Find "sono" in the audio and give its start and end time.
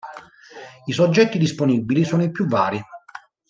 2.03-2.23